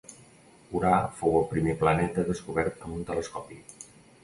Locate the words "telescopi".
3.13-3.63